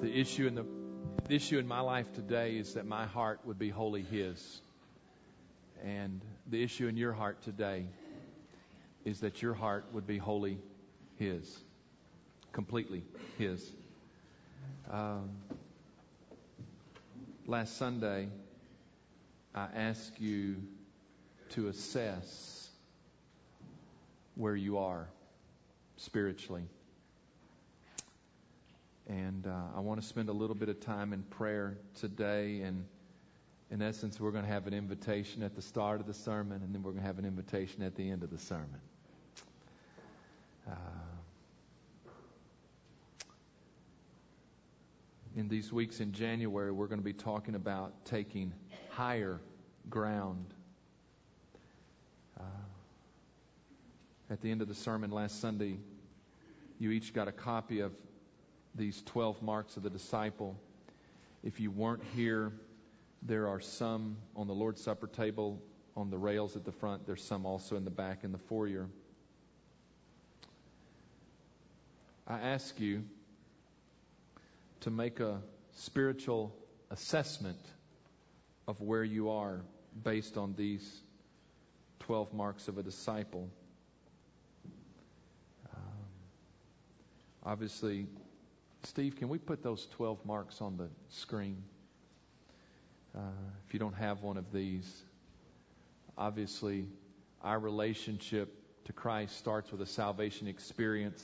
[0.00, 0.64] The issue in the,
[1.28, 4.62] the issue in my life today is that my heart would be wholly His.
[5.84, 7.84] And the issue in your heart today
[9.04, 10.58] is that your heart would be wholly
[11.18, 11.54] His,
[12.52, 13.04] completely
[13.36, 13.70] His.
[14.90, 15.28] Um,
[17.46, 18.28] last Sunday,
[19.54, 20.56] I asked you
[21.50, 22.70] to assess
[24.34, 25.08] where you are
[25.98, 26.64] spiritually.
[29.10, 32.60] And uh, I want to spend a little bit of time in prayer today.
[32.60, 32.84] And
[33.68, 36.72] in essence, we're going to have an invitation at the start of the sermon, and
[36.72, 38.80] then we're going to have an invitation at the end of the sermon.
[40.64, 40.74] Uh,
[45.36, 48.52] in these weeks in January, we're going to be talking about taking
[48.90, 49.40] higher
[49.88, 50.54] ground.
[52.38, 52.44] Uh,
[54.30, 55.78] at the end of the sermon last Sunday,
[56.78, 57.90] you each got a copy of
[58.74, 60.58] these 12 marks of the disciple.
[61.42, 62.52] If you weren't here,
[63.22, 65.60] there are some on the Lord's Supper table
[65.96, 67.06] on the rails at the front.
[67.06, 68.88] There's some also in the back in the foyer.
[72.26, 73.02] I ask you
[74.80, 75.40] to make a
[75.72, 76.54] spiritual
[76.90, 77.58] assessment
[78.68, 79.60] of where you are
[80.04, 81.00] based on these
[82.00, 83.48] 12 marks of a disciple.
[85.74, 85.82] Um,
[87.44, 88.06] obviously,
[88.84, 91.62] Steve, can we put those 12 marks on the screen?
[93.14, 93.20] Uh,
[93.66, 95.02] if you don't have one of these,
[96.16, 96.86] obviously,
[97.42, 98.54] our relationship
[98.86, 101.22] to Christ starts with a salvation experience.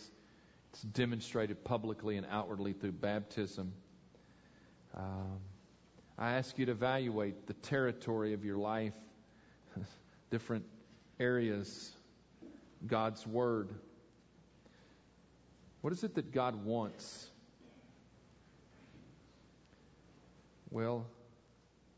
[0.72, 3.72] It's demonstrated publicly and outwardly through baptism.
[4.94, 5.38] Um,
[6.18, 8.94] I ask you to evaluate the territory of your life,
[10.30, 10.66] different
[11.18, 11.90] areas,
[12.86, 13.70] God's Word.
[15.80, 17.30] What is it that God wants
[20.70, 21.06] Well,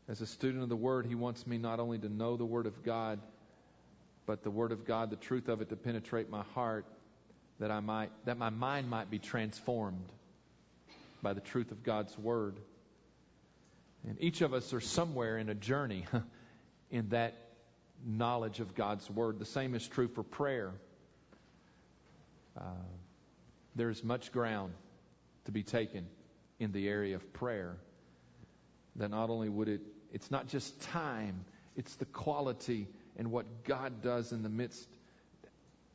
[0.07, 2.65] as a student of the Word, He wants me not only to know the Word
[2.65, 3.19] of God,
[4.25, 6.85] but the Word of God, the truth of it to penetrate my heart,
[7.59, 10.11] that I might, that my mind might be transformed
[11.21, 12.57] by the truth of God's Word.
[14.07, 16.05] And each of us are somewhere in a journey
[16.91, 17.35] in that
[18.05, 19.39] knowledge of God's Word.
[19.39, 20.71] The same is true for prayer.
[22.57, 22.63] Uh,
[23.75, 24.73] there's much ground
[25.45, 26.05] to be taken
[26.59, 27.77] in the area of prayer
[28.99, 29.81] that not only would it,
[30.13, 31.43] it's not just time,
[31.75, 32.87] it's the quality
[33.17, 34.87] and what God does in the midst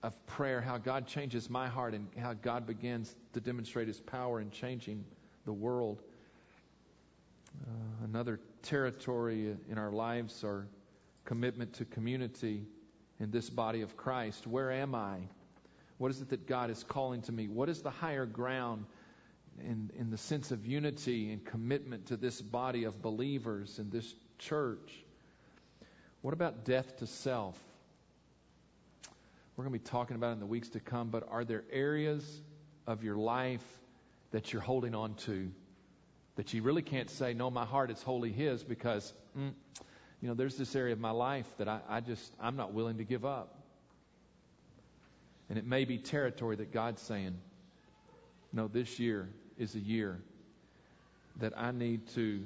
[0.03, 4.41] of prayer, how God changes my heart and how God begins to demonstrate His power
[4.41, 5.05] in changing
[5.47, 6.03] the world.
[7.63, 10.67] Uh, another territory in our lives our
[11.25, 12.67] commitment to community
[13.21, 14.47] in this body of Christ.
[14.47, 15.19] Where am I?
[15.99, 17.49] What is it that God is calling to me?
[17.49, 18.85] What is the higher ground
[19.61, 24.13] in, in the sense of unity and commitment to this body of believers in this
[24.39, 24.93] church.
[26.23, 27.59] What about death to self?
[29.57, 31.63] We're going to be talking about it in the weeks to come, but are there
[31.71, 32.41] areas
[32.87, 33.65] of your life
[34.33, 35.51] that you're holding on to
[36.37, 39.53] that you really can't say, no, my heart is wholly His because, mm,
[40.21, 42.99] you know, there's this area of my life that I, I just, I'm not willing
[42.99, 43.61] to give up.
[45.49, 47.37] And it may be territory that God's saying,
[48.53, 49.29] no, this year
[49.59, 50.21] is a year
[51.41, 52.43] that I need to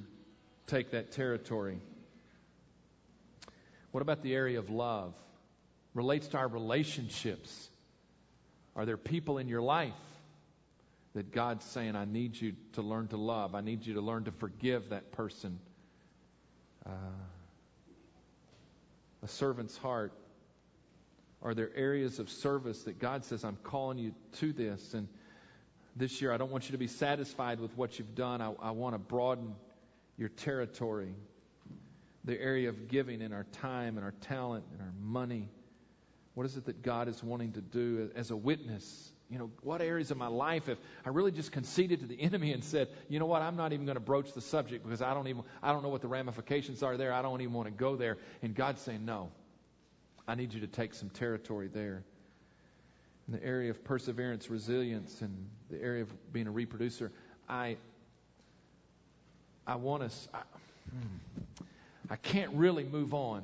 [0.67, 1.79] take that territory.
[3.91, 5.15] What about the area of love?
[5.95, 7.69] Relates to our relationships.
[8.77, 9.93] Are there people in your life
[11.15, 13.55] that God's saying, I need you to learn to love?
[13.55, 15.59] I need you to learn to forgive that person?
[16.87, 16.91] Uh,
[19.23, 20.13] a servant's heart.
[21.43, 24.95] Are there areas of service that God says, I'm calling you to this?
[24.95, 25.09] And
[25.99, 28.41] this year, I don't want you to be satisfied with what you've done.
[28.41, 29.55] I, I want to broaden
[30.17, 31.15] your territory,
[32.25, 35.49] the area of giving in our time and our talent and our money.
[36.35, 39.13] What is it that God is wanting to do as a witness?
[39.31, 42.53] You know, what areas of my life if I really just conceded to the enemy
[42.53, 45.15] and said, you know what, I'm not even going to broach the subject because I
[45.15, 47.13] don't even, I don't know what the ramifications are there.
[47.13, 48.19] I don't even want to go there.
[48.43, 49.31] And God's saying, no,
[50.27, 52.05] I need you to take some territory there
[53.29, 57.13] in the area of perseverance, resilience, and the area of being a reproducer,
[57.49, 57.77] I
[59.67, 60.29] I want us.
[60.33, 60.39] I,
[60.91, 61.65] hmm,
[62.09, 63.43] I can't really move on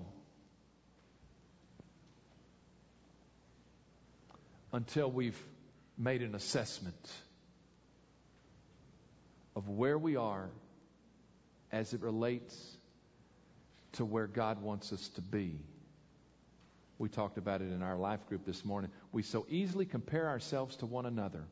[4.73, 5.39] until we've
[5.99, 7.13] made an assessment
[9.55, 10.49] of where we are
[11.71, 12.77] as it relates
[13.93, 15.59] to where God wants us to be.
[17.05, 18.91] We talked about it in our life group this morning.
[19.12, 21.45] We so easily compare ourselves to one another.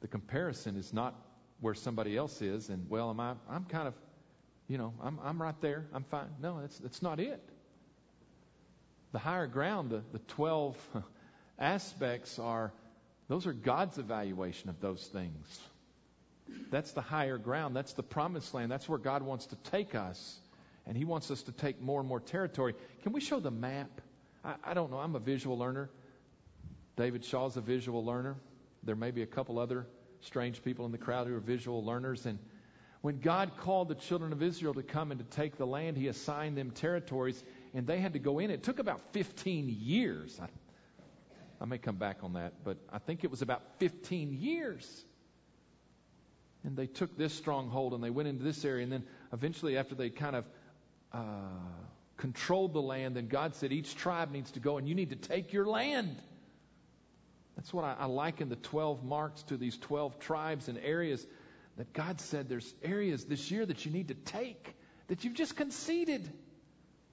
[0.00, 1.14] The comparison is not
[1.60, 3.34] where somebody else is, and well, am I?
[3.50, 3.92] I'm kind of,
[4.68, 5.84] you know, I'm I'm right there.
[5.92, 6.30] I'm fine.
[6.40, 7.46] No, that's that's not it.
[9.12, 10.78] The higher ground, the, the twelve
[11.58, 12.72] aspects are,
[13.28, 15.60] those are God's evaluation of those things.
[16.70, 17.76] That's the higher ground.
[17.76, 18.70] That's the promised land.
[18.70, 20.38] That's where God wants to take us.
[20.86, 22.74] And He wants us to take more and more territory.
[23.02, 24.00] Can we show the map?
[24.44, 24.98] I, I don't know.
[24.98, 25.90] I'm a visual learner.
[26.96, 28.36] David Shaw's a visual learner.
[28.82, 29.86] There may be a couple other
[30.20, 32.24] strange people in the crowd who are visual learners.
[32.26, 32.38] And
[33.02, 36.08] when God called the children of Israel to come and to take the land, He
[36.08, 37.42] assigned them territories,
[37.74, 38.50] and they had to go in.
[38.50, 40.38] It took about 15 years.
[40.40, 40.48] I,
[41.60, 45.04] I may come back on that, but I think it was about 15 years.
[46.66, 48.82] And they took this stronghold and they went into this area.
[48.82, 50.44] And then eventually, after they kind of
[51.12, 51.20] uh,
[52.16, 55.16] controlled the land, then God said, each tribe needs to go and you need to
[55.16, 56.20] take your land.
[57.54, 61.24] That's what I, I liken the 12 marks to these 12 tribes and areas
[61.76, 64.74] that God said there's areas this year that you need to take
[65.06, 66.28] that you've just conceded.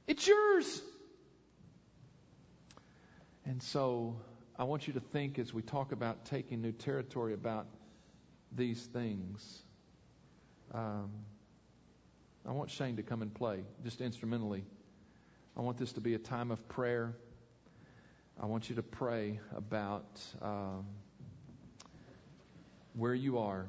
[0.07, 0.81] It's yours.
[3.45, 4.15] And so
[4.57, 7.67] I want you to think as we talk about taking new territory about
[8.55, 9.63] these things.
[10.73, 11.11] Um,
[12.45, 14.63] I want Shane to come and play, just instrumentally.
[15.55, 17.15] I want this to be a time of prayer.
[18.41, 20.85] I want you to pray about um,
[22.93, 23.67] where you are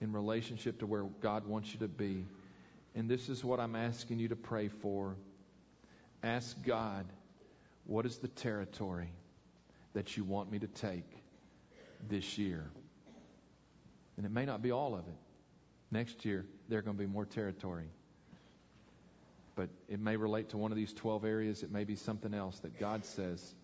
[0.00, 2.26] in relationship to where God wants you to be.
[2.94, 5.16] And this is what I'm asking you to pray for.
[6.22, 7.06] Ask God,
[7.86, 9.10] what is the territory
[9.94, 11.08] that you want me to take
[12.08, 12.70] this year?
[14.18, 15.16] And it may not be all of it.
[15.92, 17.86] Next year, there are going to be more territory.
[19.54, 21.62] But it may relate to one of these 12 areas.
[21.62, 23.54] It may be something else that God says,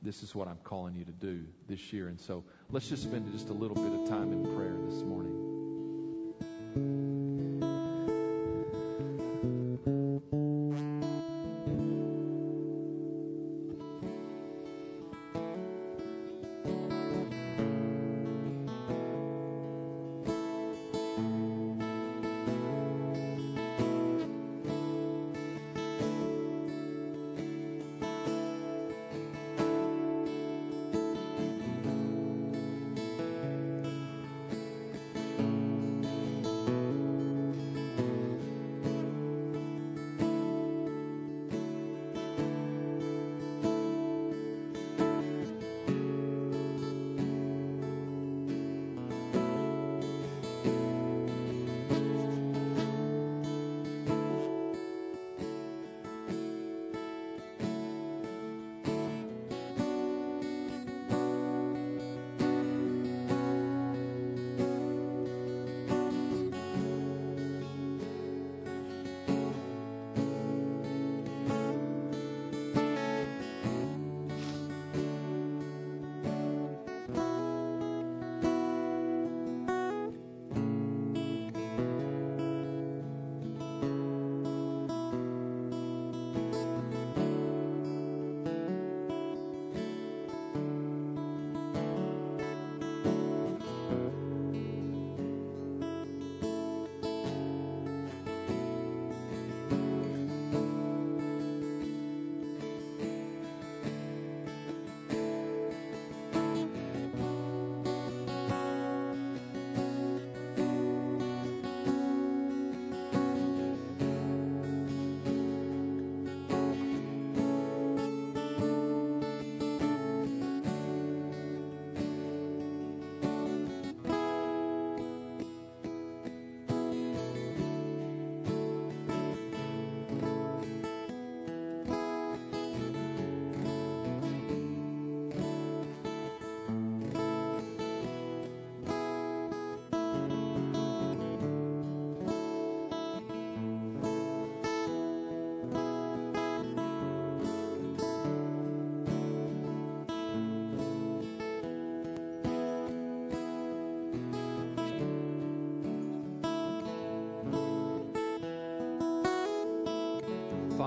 [0.00, 2.08] this is what I'm calling you to do this year.
[2.08, 5.59] And so let's just spend just a little bit of time in prayer this morning.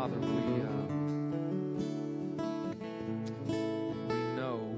[0.04, 0.28] Father, we
[0.62, 0.68] uh,
[4.10, 4.76] we know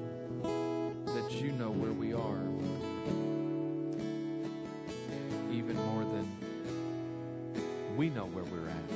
[1.16, 2.46] that you know where we are,
[5.52, 6.28] even more than
[7.98, 8.92] we know where we're at.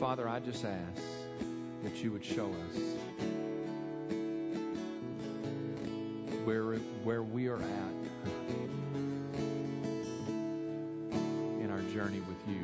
[0.00, 1.02] Father, I just ask
[1.84, 2.76] that you would show us
[6.44, 6.74] where,
[7.04, 7.98] where we are at
[11.98, 12.60] journey with you.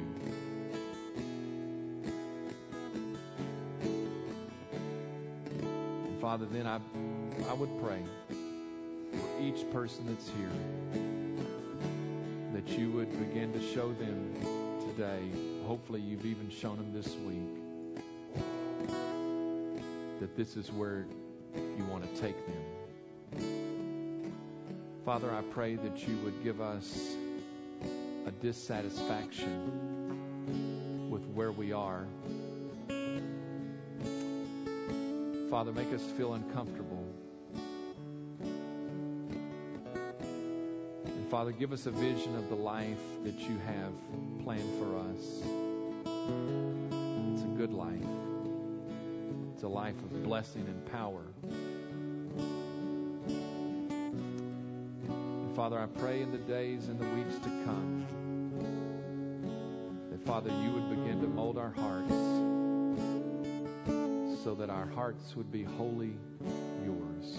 [6.06, 6.78] And Father, then I,
[7.50, 10.52] I would pray for each person that's here
[12.52, 14.36] that you would begin to show them
[14.88, 15.28] today.
[15.66, 17.58] Hopefully, you've even shown them this week
[20.20, 21.06] that this is where
[21.56, 22.62] you want to take them.
[25.04, 27.16] Father, I pray that you would give us
[28.26, 32.06] a dissatisfaction with where we are.
[35.50, 37.06] Father, make us feel uncomfortable.
[41.06, 43.92] And Father, give us a vision of the life that you have
[44.42, 45.42] planned for us.
[47.32, 48.02] It's a good life.
[49.52, 51.22] It's a life of blessing and power.
[55.64, 58.04] Father, I pray in the days and the weeks to come
[60.10, 62.12] that, Father, you would begin to mold our hearts
[64.44, 66.18] so that our hearts would be wholly
[66.84, 67.38] yours.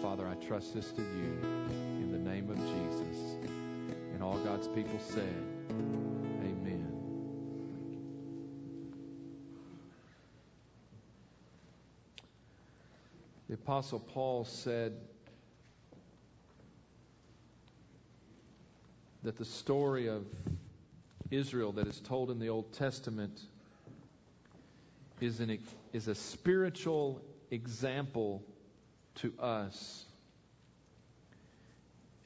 [0.00, 3.36] Father, I trust this to you in the name of Jesus.
[4.14, 6.86] And all God's people said, Amen.
[13.48, 14.92] The Apostle Paul said
[19.22, 20.24] that the story of
[21.30, 23.40] Israel that is told in the Old Testament
[25.20, 25.58] is, an,
[25.92, 28.42] is a spiritual example
[29.16, 30.04] to us.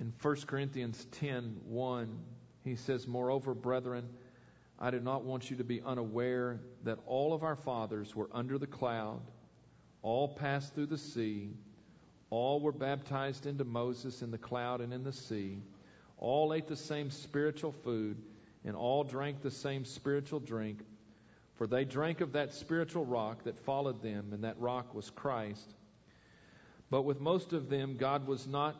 [0.01, 2.19] In 1 Corinthians 10 1,
[2.65, 4.09] he says, Moreover, brethren,
[4.79, 8.59] I do not want you to be unaware that all of our fathers were under
[8.59, 9.21] the cloud,
[10.03, 11.51] all passed through the sea,
[12.29, 15.63] all were baptized into Moses in the cloud and in the sea,
[16.19, 18.17] all ate the same spiritual food,
[18.65, 20.81] and all drank the same spiritual drink.
[21.55, 25.75] For they drank of that spiritual rock that followed them, and that rock was Christ.
[26.91, 28.77] But with most of them, God was not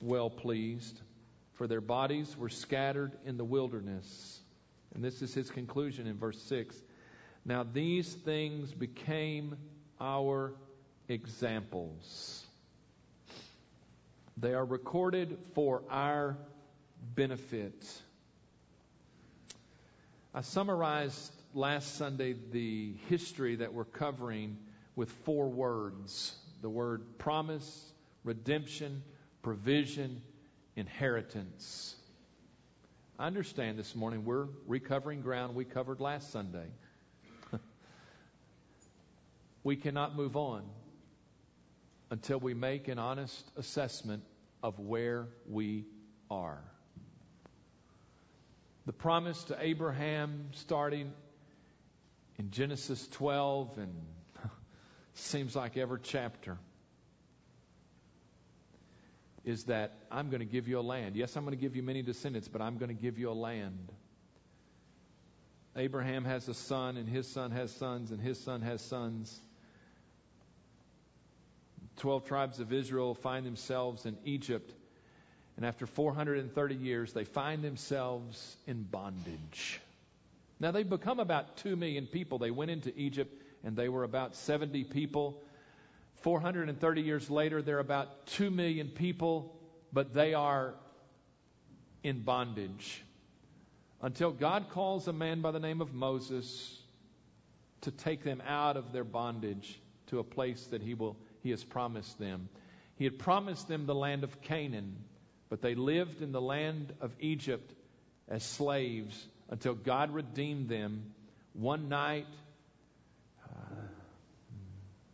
[0.00, 1.00] well pleased,
[1.54, 4.40] for their bodies were scattered in the wilderness.
[4.94, 6.76] And this is his conclusion in verse 6.
[7.44, 9.56] Now these things became
[10.00, 10.52] our
[11.08, 12.44] examples.
[14.42, 16.36] They are recorded for our
[17.14, 17.88] benefit.
[20.34, 24.58] I summarized last Sunday the history that we're covering
[24.96, 27.92] with four words the word promise,
[28.24, 29.04] redemption,
[29.42, 30.20] provision,
[30.74, 31.94] inheritance.
[33.20, 36.66] I understand this morning we're recovering ground we covered last Sunday.
[39.62, 40.64] we cannot move on
[42.10, 44.24] until we make an honest assessment
[44.62, 45.84] of where we
[46.30, 46.62] are.
[48.86, 51.12] The promise to Abraham starting
[52.38, 53.94] in Genesis 12 and
[55.14, 56.58] seems like every chapter
[59.44, 61.16] is that I'm going to give you a land.
[61.16, 63.34] Yes, I'm going to give you many descendants, but I'm going to give you a
[63.34, 63.92] land.
[65.76, 69.40] Abraham has a son, and his son has sons, and his son has sons.
[71.96, 74.72] Twelve tribes of Israel find themselves in Egypt,
[75.56, 79.80] and after 430 years, they find themselves in bondage.
[80.58, 82.38] Now, they've become about 2 million people.
[82.38, 85.42] They went into Egypt, and they were about 70 people.
[86.22, 89.54] 430 years later, they're about 2 million people,
[89.92, 90.74] but they are
[92.02, 93.04] in bondage.
[94.00, 96.80] Until God calls a man by the name of Moses
[97.82, 101.62] to take them out of their bondage to a place that he, will, he has
[101.62, 102.48] promised them.
[102.96, 104.96] He had promised them the land of Canaan,
[105.48, 107.72] but they lived in the land of Egypt
[108.28, 111.12] as slaves until God redeemed them
[111.52, 112.26] one night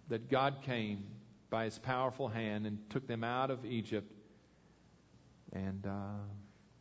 [0.08, 1.04] that God came
[1.50, 4.10] by his powerful hand and took them out of Egypt.
[5.52, 6.20] And uh,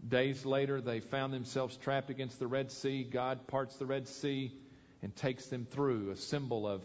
[0.06, 3.04] days later, they found themselves trapped against the Red Sea.
[3.04, 4.54] God parts the Red Sea
[5.01, 6.84] and takes them through, a symbol of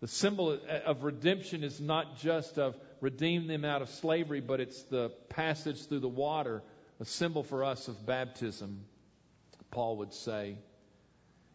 [0.00, 4.82] the symbol of redemption is not just of redeem them out of slavery, but it's
[4.84, 6.62] the passage through the water,
[7.00, 8.84] a symbol for us of baptism,
[9.70, 10.58] Paul would say.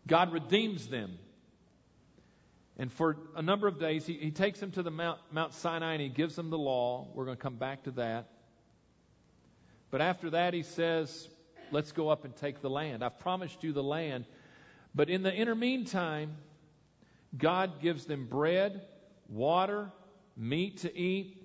[0.08, 1.18] God redeems them.
[2.78, 5.94] And for a number of days, he, he takes them to the Mount, Mount Sinai
[5.94, 7.08] and he gives them the law.
[7.14, 8.28] We're going to come back to that.
[9.92, 11.28] But after that, he says,
[11.70, 13.04] Let's go up and take the land.
[13.04, 14.26] I've promised you the land,
[14.96, 16.36] But in the inner meantime,
[17.38, 18.82] God gives them bread,
[19.30, 19.92] water,
[20.36, 21.38] meat to eat.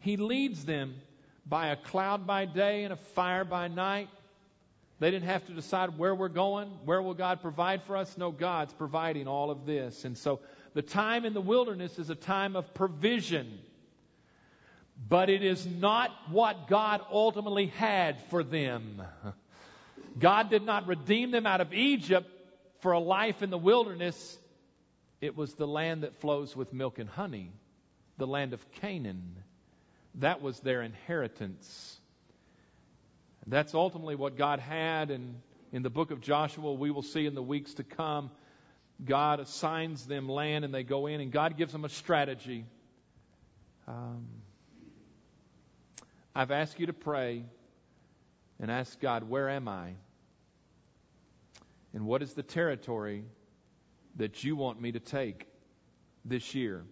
[0.00, 0.96] He leads them
[1.46, 4.08] by a cloud by day and a fire by night.
[5.00, 8.18] They didn't have to decide where we're going, where will God provide for us.
[8.18, 10.04] No, God's providing all of this.
[10.04, 10.40] And so
[10.74, 13.60] the time in the wilderness is a time of provision.
[15.08, 19.00] But it is not what God ultimately had for them.
[20.18, 22.28] God did not redeem them out of Egypt
[22.80, 24.36] for a life in the wilderness.
[25.20, 27.52] It was the land that flows with milk and honey,
[28.18, 29.36] the land of Canaan.
[30.16, 31.98] That was their inheritance.
[33.46, 35.40] That's ultimately what God had, and
[35.72, 38.30] in the book of Joshua, we will see in the weeks to come,
[39.04, 42.64] God assigns them land and they go in, and God gives them a strategy.
[43.86, 44.26] Um,
[46.34, 47.44] I've asked you to pray
[48.60, 49.94] and ask God, where am I?
[51.94, 53.24] And what is the territory
[54.18, 55.48] that you want me to take
[56.24, 56.84] this year?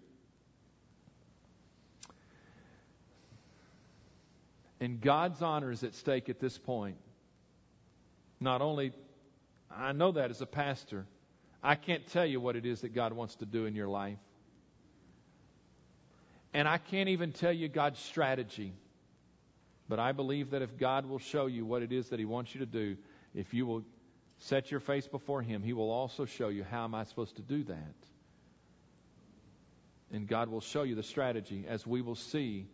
[4.80, 6.96] And God's honor is at stake at this point.
[8.40, 8.92] Not only,
[9.70, 11.06] I know that as a pastor,
[11.62, 14.18] I can't tell you what it is that God wants to do in your life.
[16.52, 18.72] And I can't even tell you God's strategy.
[19.88, 22.54] But I believe that if God will show you what it is that He wants
[22.54, 22.96] you to do,
[23.34, 23.82] if you will
[24.38, 27.42] set your face before Him, He will also show you how am I supposed to
[27.42, 27.94] do that.
[30.12, 32.66] And God will show you the strategy as we will see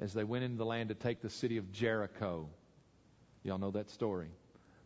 [0.00, 2.48] as they went into the land to take the city of Jericho.
[3.44, 4.28] Y'all know that story.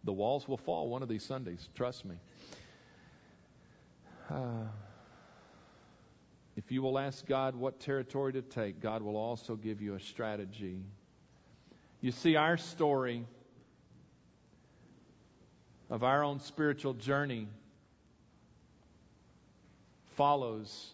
[0.04, 2.16] The walls will fall one of these Sundays, trust me.
[4.30, 4.66] Uh,
[6.56, 10.00] if you will ask God what territory to take, God will also give you a
[10.00, 10.80] strategy.
[12.00, 13.26] You see, our story
[15.90, 17.48] of our own spiritual journey
[20.16, 20.92] follows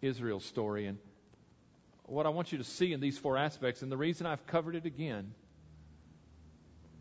[0.00, 0.86] Israel's story.
[0.86, 0.98] And
[2.04, 4.76] what I want you to see in these four aspects, and the reason I've covered
[4.76, 5.32] it again,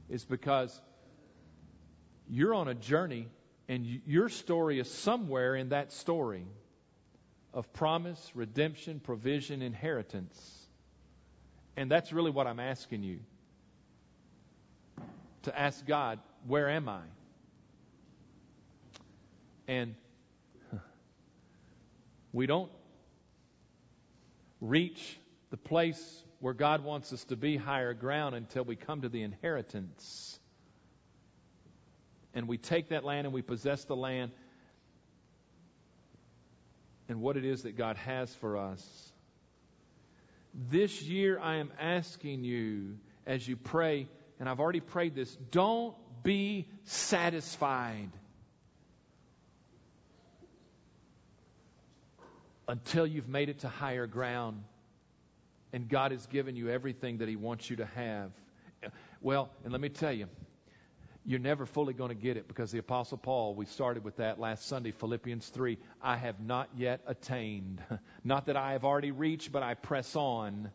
[0.09, 0.79] is because
[2.29, 3.27] you're on a journey
[3.67, 6.45] and your story is somewhere in that story
[7.53, 10.67] of promise, redemption, provision, inheritance.
[11.77, 13.19] And that's really what I'm asking you
[15.43, 17.01] to ask God, where am I?
[19.67, 19.95] And
[22.33, 22.71] we don't
[24.59, 29.09] reach the place where God wants us to be higher ground until we come to
[29.09, 30.39] the inheritance.
[32.33, 34.31] And we take that land and we possess the land
[37.09, 39.11] and what it is that God has for us.
[40.53, 44.07] This year, I am asking you as you pray,
[44.39, 48.09] and I've already prayed this don't be satisfied
[52.67, 54.63] until you've made it to higher ground
[55.73, 58.31] and God has given you everything that He wants you to have.
[59.21, 60.27] Well, and let me tell you,
[61.25, 64.39] you're never fully going to get it because the Apostle Paul, we started with that
[64.39, 65.77] last Sunday, Philippians 3.
[66.01, 67.81] I have not yet attained.
[68.23, 70.71] Not that I have already reached, but I press on.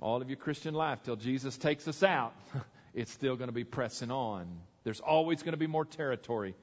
[0.00, 2.32] All of your Christian life till Jesus takes us out,
[2.98, 4.48] it's still going to be pressing on.
[4.82, 6.56] There's always going to be more territory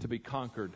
[0.00, 0.72] to be conquered.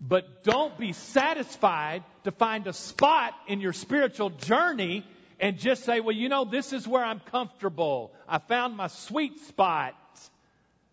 [0.00, 5.04] But don't be satisfied to find a spot in your spiritual journey
[5.40, 8.12] and just say, well, you know, this is where I'm comfortable.
[8.28, 9.94] I found my sweet spot.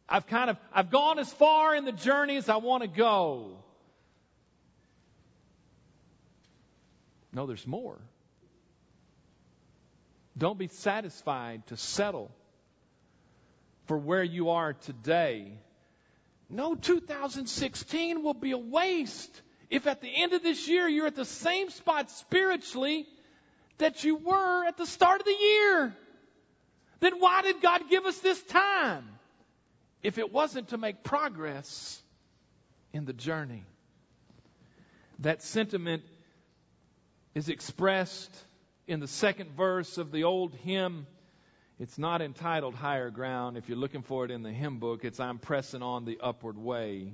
[0.09, 3.51] I've kind of, I've gone as far in the journey as I want to go.
[7.31, 7.99] No, there's more.
[10.35, 12.31] Don't be satisfied to settle
[13.87, 15.57] for where you are today
[16.49, 21.15] no, 2016 will be a waste if at the end of this year you're at
[21.15, 23.05] the same spot spiritually
[23.79, 25.95] that you were at the start of the year.
[26.99, 29.05] Then why did God give us this time
[30.01, 32.01] if it wasn't to make progress
[32.93, 33.65] in the journey?
[35.19, 36.03] That sentiment
[37.35, 38.33] is expressed
[38.87, 41.07] in the second verse of the old hymn
[41.79, 43.55] it's not entitled Higher Ground.
[43.55, 46.57] If you're looking for it in the hymn book, it's I'm pressing on the upward
[46.57, 47.13] way.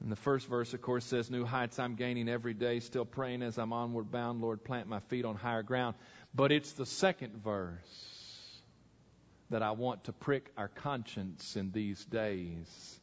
[0.00, 3.42] And the first verse, of course, says, New heights I'm gaining every day, still praying
[3.42, 5.94] as I'm onward bound, Lord, plant my feet on higher ground.
[6.34, 8.60] But it's the second verse
[9.50, 13.00] that I want to prick our conscience in these days.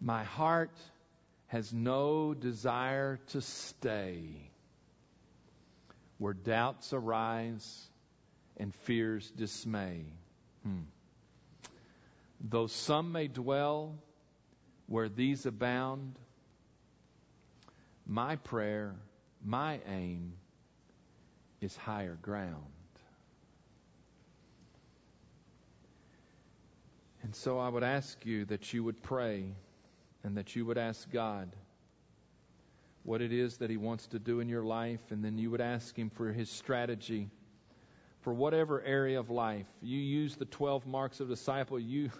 [0.00, 0.76] My heart
[1.48, 4.50] has no desire to stay
[6.18, 7.88] where doubts arise
[8.56, 10.04] and fears dismay.
[10.62, 10.82] Hmm.
[12.40, 13.94] Though some may dwell
[14.86, 16.18] where these abound,
[18.06, 18.94] my prayer,
[19.44, 20.34] my aim
[21.60, 22.64] is higher ground.
[27.22, 29.46] And so I would ask you that you would pray
[30.22, 31.56] and that you would ask God
[33.02, 35.60] what it is that He wants to do in your life, and then you would
[35.60, 37.30] ask Him for His strategy
[38.24, 39.66] for whatever area of life.
[39.82, 42.10] You use the 12 marks of disciple, you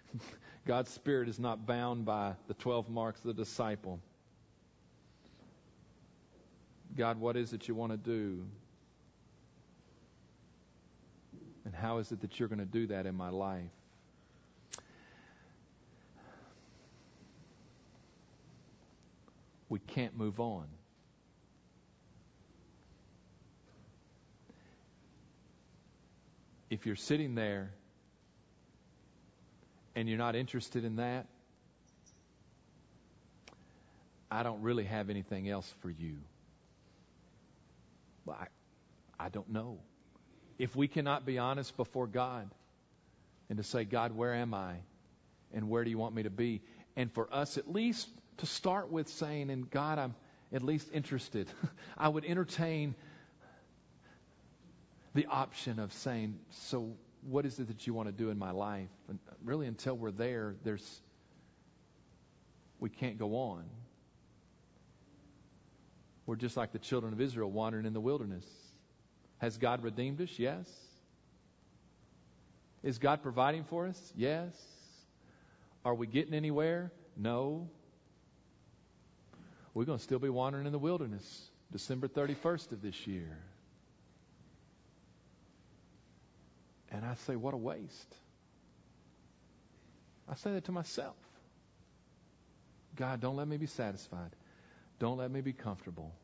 [0.66, 4.00] God's Spirit is not bound by the 12 marks of the disciple.
[6.96, 8.44] God, what is it you want to do?
[11.64, 13.62] And how is it that you're going to do that in my life?
[19.68, 20.66] We can't move on.
[26.74, 27.70] If you're sitting there
[29.94, 31.28] and you're not interested in that,
[34.28, 36.16] I don't really have anything else for you.
[38.28, 38.46] I,
[39.20, 39.78] I don't know.
[40.58, 42.50] If we cannot be honest before God
[43.48, 44.74] and to say, God, where am I?
[45.52, 46.60] And where do you want me to be?
[46.96, 48.08] And for us, at least
[48.38, 50.16] to start with saying, and God, I'm
[50.52, 51.48] at least interested.
[51.96, 52.96] I would entertain
[55.14, 58.50] the option of saying, so what is it that you want to do in my
[58.50, 58.88] life?
[59.08, 61.00] And really, until we're there, there's
[62.80, 63.64] we can't go on.
[66.26, 68.44] We're just like the children of Israel wandering in the wilderness.
[69.38, 70.30] Has God redeemed us?
[70.38, 70.68] Yes.
[72.82, 74.12] Is God providing for us?
[74.16, 74.52] Yes.
[75.84, 76.92] Are we getting anywhere?
[77.16, 77.68] No.
[79.74, 83.38] We're going to still be wandering in the wilderness December 31st of this year.
[86.94, 88.14] And I say, what a waste.
[90.28, 91.16] I say that to myself.
[92.94, 94.30] God, don't let me be satisfied.
[95.00, 96.14] Don't let me be comfortable.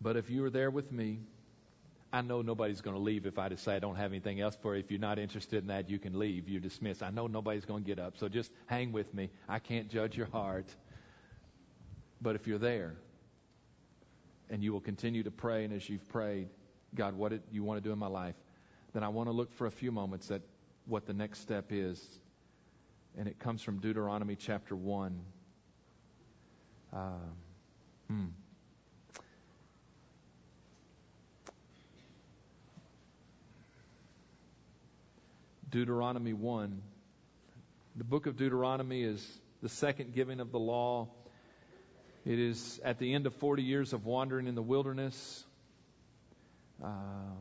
[0.00, 1.20] But if you are there with me,
[2.10, 4.74] I know nobody's going to leave if I decide I don't have anything else for
[4.74, 4.80] you.
[4.80, 6.48] If you're not interested in that, you can leave.
[6.48, 7.02] You're dismissed.
[7.02, 8.14] I know nobody's going to get up.
[8.16, 9.28] So just hang with me.
[9.46, 10.74] I can't judge your heart.
[12.22, 12.96] But if you're there,
[14.50, 16.48] and you will continue to pray, and as you've prayed,
[16.94, 18.34] God, what do you want to do in my life,
[18.92, 20.42] then I want to look for a few moments at
[20.86, 22.04] what the next step is.
[23.16, 25.20] And it comes from Deuteronomy chapter 1.
[26.92, 26.96] Uh,
[28.08, 28.26] hmm.
[35.70, 36.82] Deuteronomy 1.
[37.94, 39.24] The book of Deuteronomy is
[39.62, 41.08] the second giving of the law
[42.30, 45.44] it is at the end of 40 years of wandering in the wilderness.
[46.80, 47.36] Um,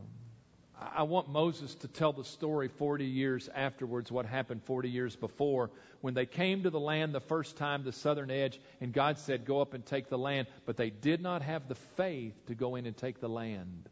[0.79, 5.69] I want Moses to tell the story 40 years afterwards, what happened 40 years before,
[6.01, 9.45] when they came to the land the first time, the southern edge, and God said,
[9.45, 10.47] Go up and take the land.
[10.65, 13.89] But they did not have the faith to go in and take the land.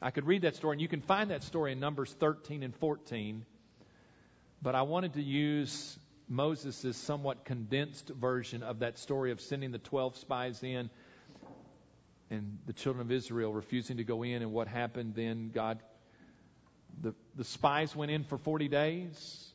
[0.00, 2.74] I could read that story, and you can find that story in Numbers 13 and
[2.76, 3.44] 14.
[4.62, 9.78] But I wanted to use Moses' somewhat condensed version of that story of sending the
[9.78, 10.90] 12 spies in
[12.30, 15.50] and the children of Israel refusing to go in, and what happened then?
[15.52, 15.78] God,
[17.00, 19.46] the, the spies went in for 40 days,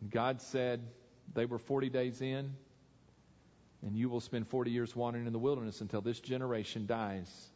[0.00, 0.80] and God said
[1.34, 2.54] they were 40 days in,
[3.84, 7.48] and you will spend 40 years wandering in the wilderness until this generation dies.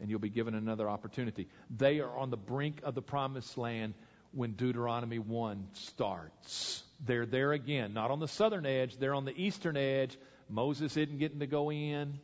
[0.00, 1.48] And you'll be given another opportunity.
[1.70, 3.94] They are on the brink of the promised land
[4.32, 6.82] when Deuteronomy 1 starts.
[7.04, 10.16] They're there again, not on the southern edge, they're on the eastern edge.
[10.48, 12.18] Moses isn't getting to go in.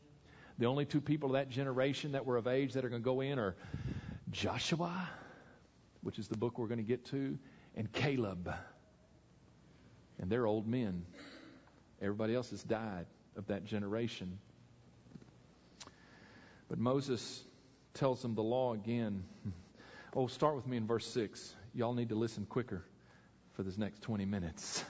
[0.59, 3.05] The only two people of that generation that were of age that are going to
[3.05, 3.55] go in are
[4.31, 5.09] Joshua,
[6.03, 7.39] which is the book we're going to get to,
[7.77, 8.53] and Caleb.
[10.19, 11.05] And they're old men.
[12.03, 14.39] Everybody else has died of that generation.
[16.69, 17.43] But Moses
[17.95, 19.25] tells them the law again.
[20.15, 22.83] Oh, start with me in verse 6 y'all need to listen quicker
[23.53, 24.85] for this next 20 minutes.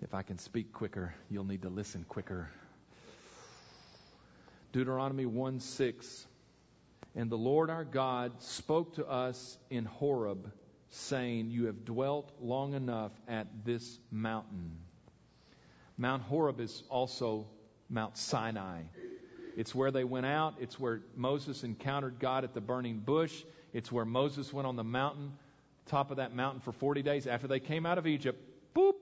[0.00, 2.48] If I can speak quicker, you'll need to listen quicker.
[4.72, 6.26] Deuteronomy 1 6.
[7.14, 10.50] And the Lord our God spoke to us in Horeb,
[10.88, 14.78] saying, You have dwelt long enough at this mountain.
[15.98, 17.46] Mount Horeb is also
[17.90, 18.84] Mount Sinai.
[19.54, 20.54] It's where they went out.
[20.60, 23.34] It's where Moses encountered God at the burning bush.
[23.74, 25.32] It's where Moses went on the mountain
[25.90, 27.26] top of that mountain for 40 days.
[27.26, 28.40] After they came out of Egypt,
[28.74, 28.94] boop,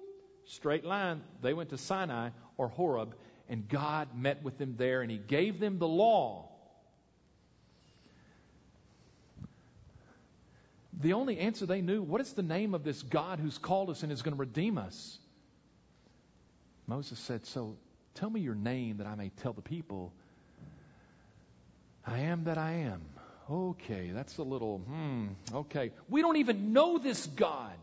[0.47, 3.15] straight line, they went to Sinai or Horeb,
[3.49, 6.49] and God met with them there, and He gave them the law.
[11.01, 14.03] the only answer they knew what is the name of this God who's called us
[14.03, 15.19] and is going to redeem us?
[16.87, 17.77] Moses said, So
[18.15, 20.13] tell me your name that I may tell the people,
[22.05, 23.03] I am that I am.
[23.51, 25.93] Okay, that's a little, hmm, okay.
[26.09, 27.77] We don't even know this God.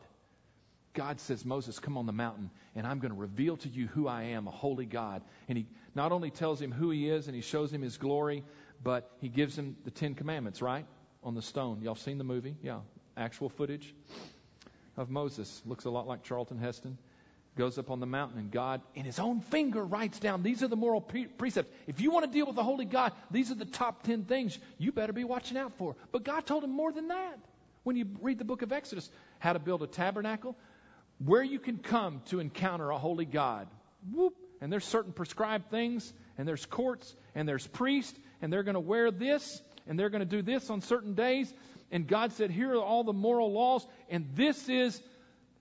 [0.93, 4.08] God says, Moses, come on the mountain, and I'm going to reveal to you who
[4.08, 5.23] I am, a holy God.
[5.49, 8.43] And he not only tells him who he is and he shows him his glory,
[8.84, 10.86] but he gives him the Ten Commandments, right?
[11.23, 11.82] On the stone.
[11.82, 12.56] Y'all seen the movie?
[12.62, 12.80] Yeah.
[13.17, 13.93] Actual footage
[14.97, 15.62] of Moses.
[15.65, 16.97] Looks a lot like Charlton Heston.
[17.57, 20.67] Goes up on the mountain, and God, in his own finger, writes down these are
[20.67, 21.71] the moral pre- precepts.
[21.87, 24.59] If you want to deal with the holy God, these are the top ten things
[24.77, 25.95] you better be watching out for.
[26.11, 27.39] But God told him more than that.
[27.83, 30.57] When you read the book of Exodus, how to build a tabernacle,
[31.23, 33.67] where you can come to encounter a holy God.
[34.11, 34.35] Whoop.
[34.59, 38.79] And there's certain prescribed things, and there's courts, and there's priests, and they're going to
[38.81, 41.53] wear this, and they're going to do this on certain days.
[41.91, 45.01] And God said, Here are all the moral laws, and this is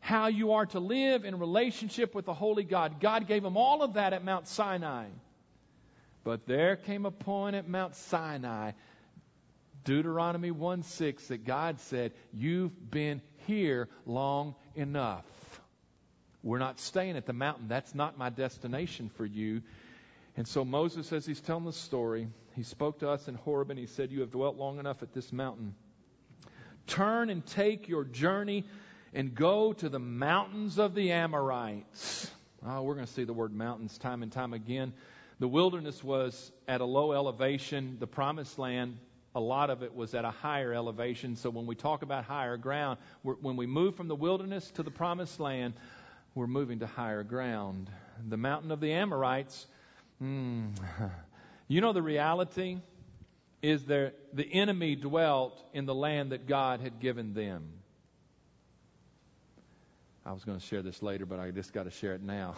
[0.05, 3.01] how you are to live in relationship with the holy God.
[3.01, 5.07] God gave them all of that at Mount Sinai.
[6.25, 8.73] But there came a point at Mount Sinai,
[9.85, 15.25] Deuteronomy 1 6, that God said, You've been here long enough.
[16.43, 17.69] We're not staying at the mountain.
[17.69, 19.63] That's not my destination for you.
[20.37, 23.79] And so Moses, as he's telling the story, he spoke to us in Horeb and
[23.79, 25.75] he said, You have dwelt long enough at this mountain.
[26.87, 28.67] Turn and take your journey
[29.15, 32.31] and go to the mountains of the Amorites.
[32.67, 34.93] Oh, we're going to see the word mountains time and time again.
[35.39, 37.97] The wilderness was at a low elevation.
[38.01, 38.99] The promised land,
[39.35, 41.37] a lot of it was at a higher elevation.
[41.37, 44.91] So when we talk about higher ground, when we move from the wilderness to the
[44.91, 45.75] promised land,
[46.35, 47.91] we're moving to higher ground.
[48.29, 49.67] The mountain of the Amorites,
[50.23, 50.71] mm,
[51.69, 52.79] you know the reality
[53.63, 57.63] is that the enemy dwelt in the land that God had given them.
[60.27, 62.55] I was going to share this later, but I just got to share it now.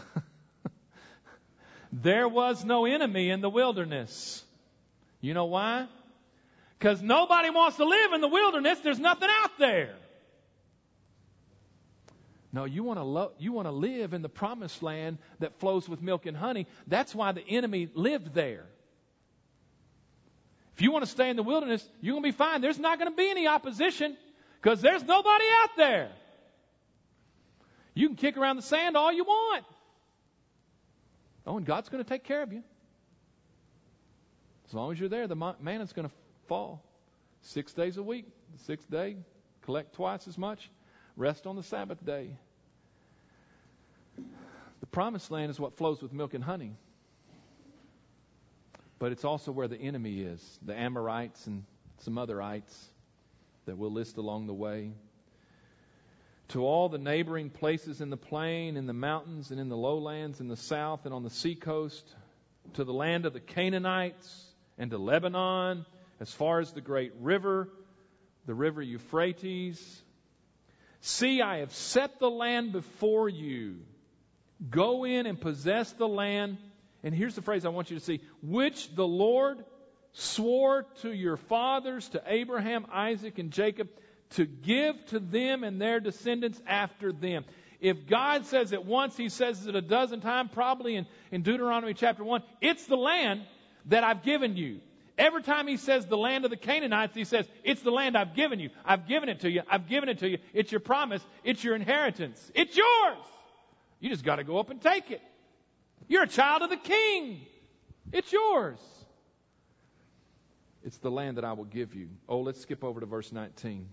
[1.93, 4.45] there was no enemy in the wilderness.
[5.21, 5.89] You know why?
[6.79, 8.79] Because nobody wants to live in the wilderness.
[8.81, 9.97] There's nothing out there.
[12.53, 15.89] No, you want to lo- you want to live in the promised land that flows
[15.89, 16.67] with milk and honey.
[16.87, 18.65] That's why the enemy lived there.
[20.75, 22.61] If you want to stay in the wilderness, you're going to be fine.
[22.61, 24.17] There's not going to be any opposition
[24.63, 26.11] because there's nobody out there.
[27.97, 29.65] You can kick around the sand all you want.
[31.47, 32.63] Oh, and God's going to take care of you.
[34.69, 36.15] As long as you're there, the manna's going to
[36.47, 36.85] fall.
[37.41, 38.27] Six days a week.
[38.53, 39.17] The sixth day,
[39.63, 40.69] collect twice as much.
[41.17, 42.37] Rest on the Sabbath day.
[44.81, 46.77] The promised land is what flows with milk and honey.
[48.99, 51.65] But it's also where the enemy is the Amorites and
[52.01, 52.89] some other ites
[53.65, 54.93] that we'll list along the way.
[56.49, 60.41] To all the neighboring places in the plain, in the mountains, and in the lowlands,
[60.41, 62.05] in the south and on the seacoast,
[62.75, 64.45] to the land of the Canaanites,
[64.79, 65.87] and to Lebanon,
[66.21, 67.69] as far as the great river,
[68.47, 70.03] the river Euphrates.
[71.01, 73.81] See, I have set the land before you
[74.71, 76.59] Go in and possess the land.
[77.03, 79.65] And here's the phrase I want you to see which the Lord
[80.13, 83.89] swore to your fathers, to Abraham, Isaac, and Jacob,
[84.31, 87.45] to give to them and their descendants after them.
[87.81, 91.95] If God says it once, He says it a dozen times, probably in, in Deuteronomy
[91.95, 92.43] chapter 1.
[92.61, 93.43] It's the land
[93.87, 94.81] that I've given you.
[95.19, 98.35] Every time He says the land of the Canaanites, He says, It's the land I've
[98.35, 98.71] given you.
[98.85, 99.63] I've given it to you.
[99.71, 100.39] I've given it to you.
[100.53, 101.23] It's your promise.
[101.45, 102.51] It's your inheritance.
[102.55, 103.25] It's yours.
[104.01, 105.23] You just got to go up and take it.
[106.09, 107.41] You're a child of the king.
[108.13, 108.79] It's yours.
[110.85, 112.09] It's the land that I will give you.
[112.29, 113.89] Oh, let's skip over to verse 19.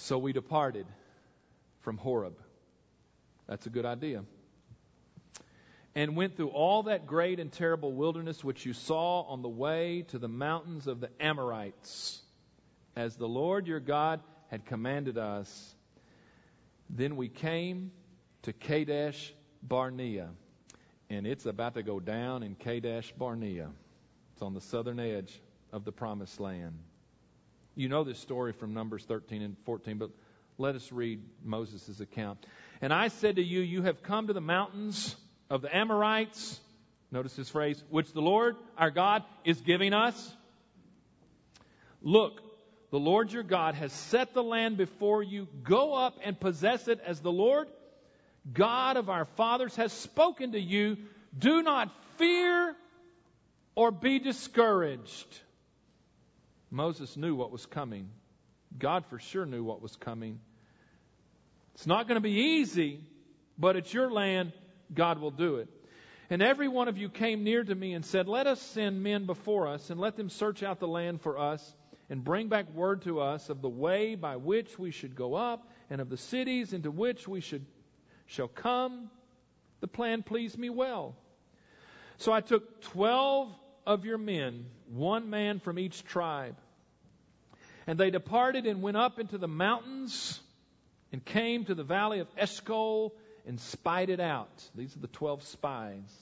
[0.00, 0.86] So we departed
[1.80, 2.34] from Horeb.
[3.46, 4.24] That's a good idea.
[5.94, 10.06] And went through all that great and terrible wilderness which you saw on the way
[10.08, 12.22] to the mountains of the Amorites,
[12.96, 15.74] as the Lord your God had commanded us.
[16.88, 17.92] Then we came
[18.42, 20.30] to Kadesh Barnea,
[21.10, 23.68] and it's about to go down in Kadesh Barnea.
[24.32, 26.78] It's on the southern edge of the promised land.
[27.80, 30.10] You know this story from Numbers 13 and 14, but
[30.58, 32.44] let us read Moses' account.
[32.82, 35.16] And I said to you, You have come to the mountains
[35.48, 36.60] of the Amorites.
[37.10, 40.36] Notice this phrase, which the Lord our God is giving us.
[42.02, 42.42] Look,
[42.90, 45.48] the Lord your God has set the land before you.
[45.62, 47.66] Go up and possess it as the Lord
[48.52, 50.98] God of our fathers has spoken to you.
[51.38, 52.76] Do not fear
[53.74, 55.40] or be discouraged.
[56.70, 58.10] Moses knew what was coming.
[58.78, 60.40] God for sure knew what was coming.
[61.74, 63.00] It's not going to be easy,
[63.58, 64.52] but it's your land.
[64.94, 65.68] God will do it.
[66.28, 69.26] And every one of you came near to me and said, Let us send men
[69.26, 71.74] before us, and let them search out the land for us,
[72.08, 75.68] and bring back word to us of the way by which we should go up,
[75.90, 77.66] and of the cities into which we should
[78.26, 79.10] shall come.
[79.80, 81.16] The plan pleased me well.
[82.18, 83.52] So I took twelve
[83.90, 86.54] of your men, one man from each tribe.
[87.88, 90.38] And they departed and went up into the mountains
[91.10, 93.12] and came to the valley of Eshcol
[93.48, 94.62] and spied it out.
[94.76, 96.16] These are the twelve spies.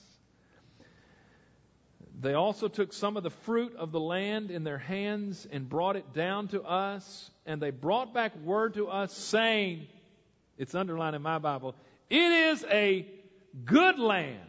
[2.19, 5.95] They also took some of the fruit of the land in their hands and brought
[5.95, 9.85] it down to us, and they brought back word to us saying,
[10.57, 11.75] it's underlined in my Bible,
[12.09, 13.05] it is a
[13.63, 14.48] good land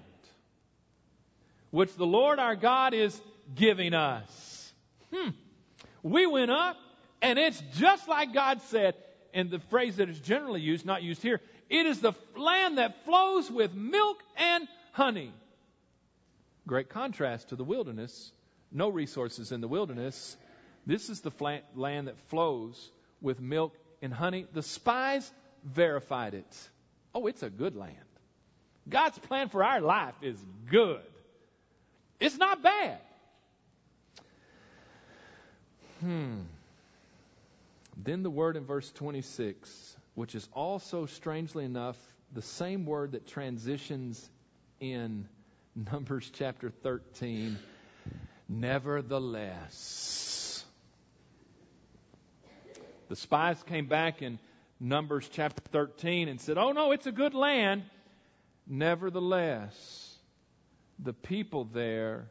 [1.70, 3.20] which the Lord our God is
[3.54, 4.72] giving us.
[5.12, 5.30] Hmm.
[6.02, 6.76] We went up,
[7.20, 8.94] and it's just like God said,
[9.34, 13.04] and the phrase that is generally used, not used here, it is the land that
[13.04, 15.32] flows with milk and honey.
[16.66, 18.32] Great contrast to the wilderness.
[18.72, 20.36] No resources in the wilderness.
[20.86, 21.32] This is the
[21.74, 24.46] land that flows with milk and honey.
[24.52, 25.30] The spies
[25.64, 26.70] verified it.
[27.14, 27.96] Oh, it's a good land.
[28.88, 31.02] God's plan for our life is good.
[32.20, 32.98] It's not bad.
[36.00, 36.40] Hmm.
[37.96, 41.96] Then the word in verse 26, which is also, strangely enough,
[42.32, 44.28] the same word that transitions
[44.80, 45.28] in
[45.92, 47.58] Numbers chapter 13.
[48.48, 50.64] Nevertheless.
[53.08, 54.38] The spies came back in
[54.78, 57.82] Numbers chapter 13 and said, Oh no, it's a good land.
[58.66, 60.09] Nevertheless,
[61.02, 62.28] the people there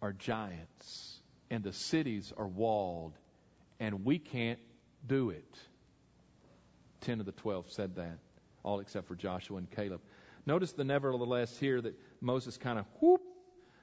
[0.00, 1.20] are giants,
[1.50, 3.12] and the cities are walled,
[3.80, 4.58] and we can't
[5.06, 5.58] do it.
[7.02, 8.18] Ten of the twelve said that,
[8.62, 10.00] all except for Joshua and Caleb.
[10.44, 13.22] Notice the nevertheless here that Moses kind of whoop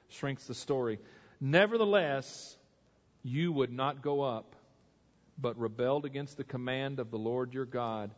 [0.08, 0.98] shrinks the story.
[1.40, 2.56] Nevertheless,
[3.22, 4.56] you would not go up,
[5.38, 8.10] but rebelled against the command of the Lord your God.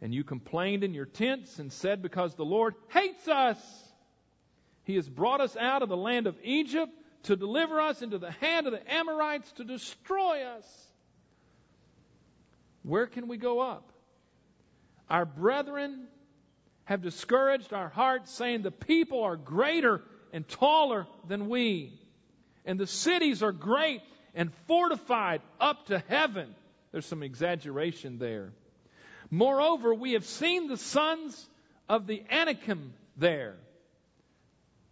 [0.00, 3.58] And you complained in your tents and said, Because the Lord hates us,
[4.84, 6.92] He has brought us out of the land of Egypt
[7.24, 10.88] to deliver us into the hand of the Amorites to destroy us.
[12.82, 13.90] Where can we go up?
[15.08, 16.06] Our brethren
[16.84, 21.98] have discouraged our hearts, saying the people are greater and taller than we,
[22.66, 24.02] and the cities are great
[24.34, 26.54] and fortified up to heaven.
[26.92, 28.52] There's some exaggeration there.
[29.30, 31.48] Moreover, we have seen the sons
[31.88, 33.56] of the Anakim there.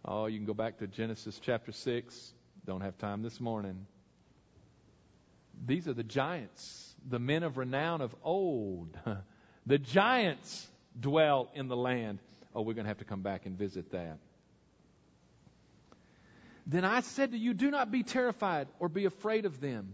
[0.05, 2.33] Oh, you can go back to Genesis chapter 6.
[2.65, 3.85] Don't have time this morning.
[5.65, 8.97] These are the giants, the men of renown of old.
[9.65, 10.67] the giants
[10.99, 12.19] dwell in the land.
[12.53, 14.17] Oh, we're going to have to come back and visit that.
[16.67, 19.93] Then I said to you, Do not be terrified or be afraid of them.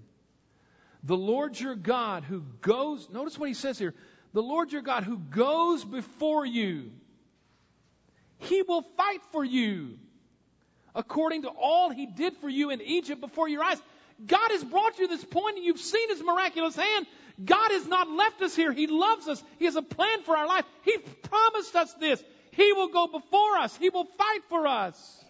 [1.04, 3.94] The Lord your God who goes, notice what he says here.
[4.34, 6.92] The Lord your God who goes before you,
[8.40, 9.98] he will fight for you
[10.96, 13.82] according to all he did for you in Egypt before your eyes.
[14.26, 17.06] God has brought you to this point and you've seen his miraculous hand.
[17.44, 18.74] God has not left us here.
[18.74, 19.42] He loves us.
[19.60, 20.66] He has a plan for our life.
[20.84, 22.22] He promised us this.
[22.52, 23.76] He will go before us.
[23.78, 25.26] He will fight for us.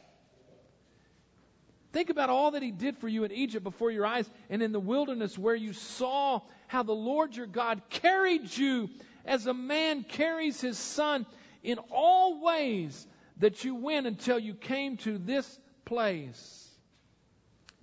[1.92, 4.72] Think about all that He did for you in Egypt before your eyes and in
[4.72, 8.90] the wilderness where you saw how the Lord your God carried you
[9.26, 11.26] as a man carries his son
[11.64, 16.68] in all ways that you went until you came to this place.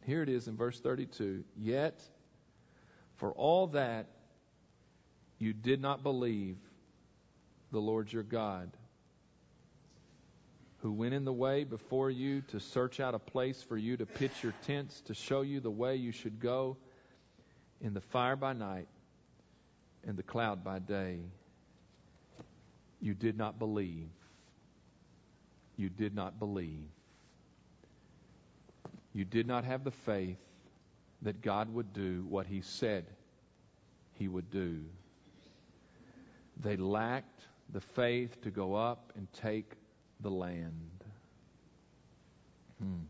[0.05, 1.45] Here it is in verse 32.
[1.59, 2.01] Yet,
[3.17, 4.07] for all that,
[5.39, 6.57] you did not believe
[7.73, 8.71] the Lord your God,
[10.79, 14.07] who went in the way before you to search out a place for you to
[14.07, 16.77] pitch your tents, to show you the way you should go,
[17.81, 18.87] in the fire by night
[20.07, 21.19] and the cloud by day.
[23.01, 24.09] You did not believe.
[25.77, 26.89] You did not believe.
[29.13, 30.39] You did not have the faith
[31.23, 33.07] that God would do what He said
[34.15, 34.81] He would do.
[36.63, 39.73] They lacked the faith to go up and take
[40.21, 41.05] the land.
[42.81, 43.05] Hmm.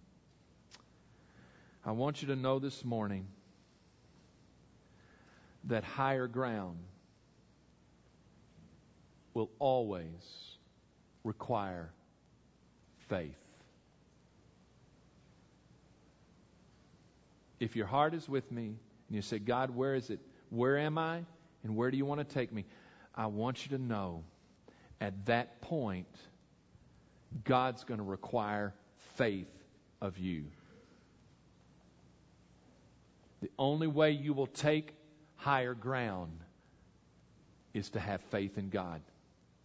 [1.85, 3.27] I want you to know this morning
[5.65, 6.79] that higher ground
[9.37, 10.57] will always
[11.23, 11.91] require
[13.11, 13.37] faith.
[17.61, 18.79] If your heart is with me
[19.09, 20.21] and you say, God, where is it?
[20.49, 21.21] Where am I?
[21.65, 22.65] And where do you want to take me?
[23.15, 24.25] I want you to know
[25.03, 26.09] at that point,
[27.45, 28.73] God's going to require
[29.17, 29.53] faith
[30.01, 30.45] of you.
[33.43, 34.95] The only way you will take
[35.35, 36.39] higher ground
[37.75, 39.03] is to have faith in God,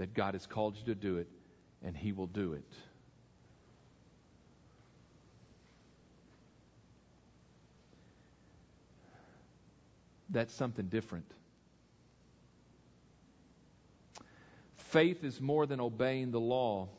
[0.02, 1.28] that God has called you to do it,
[1.86, 2.74] and He will do it.
[10.32, 11.26] That's something different.
[14.74, 16.89] Faith is more than obeying the law.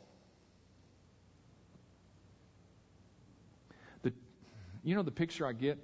[4.03, 4.13] The,
[4.81, 5.77] you know the picture I get?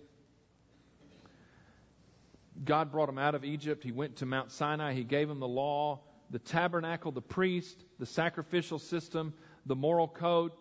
[2.63, 3.83] God brought him out of Egypt.
[3.83, 4.93] He went to Mount Sinai.
[4.93, 5.99] He gave him the law,
[6.29, 9.33] the tabernacle, the priest, the sacrificial system,
[9.65, 10.51] the moral code.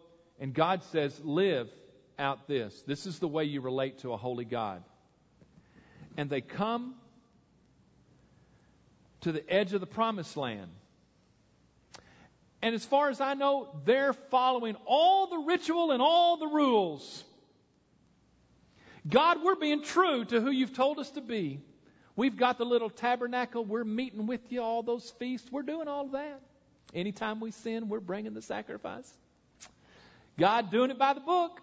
[0.41, 1.69] And God says, live
[2.19, 2.83] out this.
[2.87, 4.83] This is the way you relate to a holy God.
[6.17, 6.95] And they come
[9.21, 10.71] to the edge of the promised land.
[12.61, 17.25] And as far as I know, they're following all the ritual and all the rules.
[19.09, 21.61] God, we're being true to who you've told us to be.
[22.19, 23.65] We've got the little tabernacle.
[23.65, 25.53] We're meeting with you, all those feasts.
[25.53, 26.41] We're doing all that.
[26.93, 29.09] Anytime we sin, we're bringing the sacrifice.
[30.37, 31.61] God doing it by the book.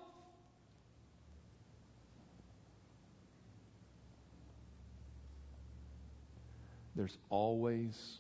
[6.96, 8.20] There's always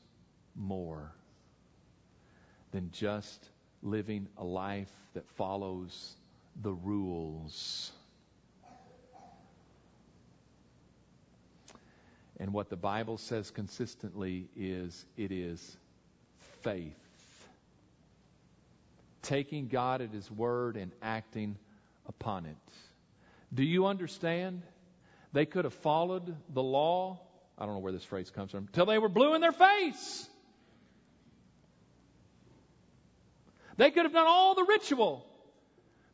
[0.57, 1.13] more
[2.73, 3.47] than just
[3.81, 6.15] living a life that follows
[6.61, 7.93] the rules.
[12.39, 15.77] And what the Bible says consistently is it is
[16.61, 16.93] faith.
[19.21, 21.57] Taking God at His word and acting
[22.07, 22.57] upon it.
[23.53, 24.63] Do you understand?
[25.31, 27.19] They could have followed the law.
[27.57, 28.67] I don't know where this phrase comes from.
[28.73, 30.29] Till they were blue in their face.
[33.77, 35.25] They could have done all the ritual.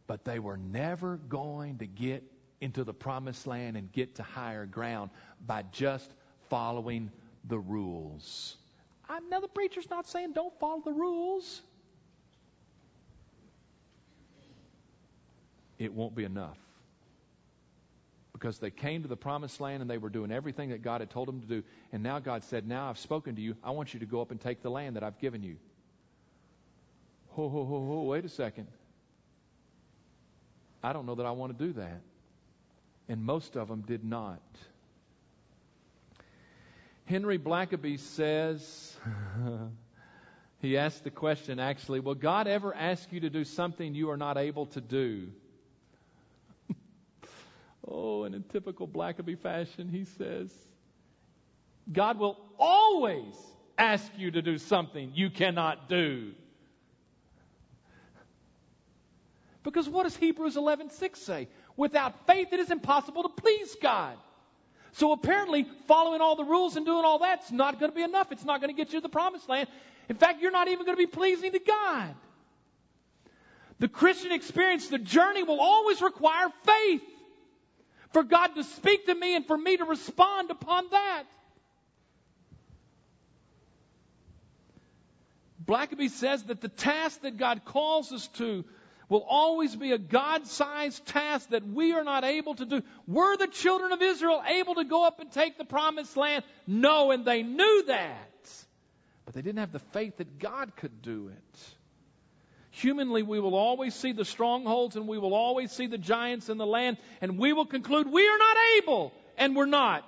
[0.08, 2.24] But they were never going to get
[2.62, 5.10] into the promised land and get to higher ground
[5.46, 6.10] by just
[6.50, 7.12] following
[7.46, 8.56] the rules.
[9.10, 11.62] I'm, now, the preacher's not saying don't follow the rules.
[15.80, 16.58] It won't be enough.
[18.34, 21.10] Because they came to the promised land and they were doing everything that God had
[21.10, 21.64] told them to do.
[21.92, 23.56] And now God said, Now I've spoken to you.
[23.64, 25.58] I want you to go up and take the land that I've given you.
[27.32, 28.68] Ho, ho, ho, ho, wait a second.
[30.84, 32.02] I don't know that I want to do that.
[33.12, 34.40] And most of them did not.
[37.04, 38.96] Henry Blackaby says,
[40.62, 44.16] he asked the question actually, will God ever ask you to do something you are
[44.16, 45.28] not able to do?
[47.86, 50.50] oh, and in typical Blackaby fashion, he says,
[51.92, 53.36] God will always
[53.78, 56.32] ask you to do something you cannot do.
[59.64, 61.50] Because what does Hebrews 11:6 say?
[61.78, 64.18] Without faith it is impossible to please God.
[64.94, 68.32] So apparently following all the rules and doing all that's not going to be enough.
[68.32, 69.70] It's not going to get you to the promised land.
[70.10, 72.16] In fact, you're not even going to be pleasing to God.
[73.80, 77.02] The Christian experience, the journey will always require faith
[78.12, 81.24] for God to speak to me and for me to respond upon that.
[85.66, 88.66] Blackaby says that the task that God calls us to
[89.12, 92.82] will always be a God sized task that we are not able to do.
[93.08, 96.46] Were the children of Israel able to go up and take the promised land?
[96.66, 98.66] No, and they knew that.
[99.26, 101.60] But they didn't have the faith that God could do it.
[102.70, 106.58] Humanly, we will always see the strongholds and we will always see the giants in
[106.58, 110.06] the land, and we will conclude we are not able, and we're not.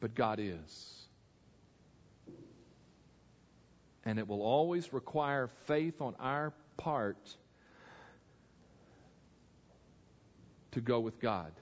[0.00, 1.01] But God is.
[4.04, 7.16] And it will always require faith on our part
[10.72, 11.52] to go with God,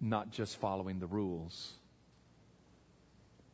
[0.00, 1.72] not just following the rules.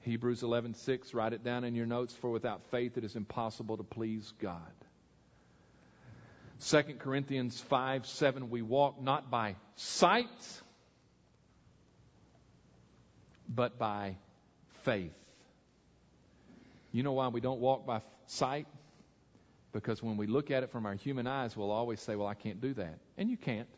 [0.00, 3.84] Hebrews 11:6 write it down in your notes for without faith it is impossible to
[3.84, 4.60] please God.
[6.60, 10.62] 2 Corinthians 5 7 we walk not by sight
[13.48, 14.16] but by
[14.84, 15.21] faith.
[16.92, 18.66] You know why we don't walk by sight?
[19.72, 22.34] Because when we look at it from our human eyes, we'll always say, Well, I
[22.34, 22.98] can't do that.
[23.16, 23.68] And you can't.